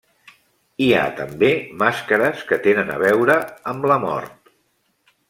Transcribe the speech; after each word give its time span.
Hi 0.85 0.87
ha 0.93 1.01
també 1.19 1.51
màscares 1.83 2.41
que 2.53 2.59
tenen 2.69 2.89
a 2.97 2.97
veure 3.05 3.37
amb 3.73 3.87
la 3.93 3.99
mort. 4.07 4.53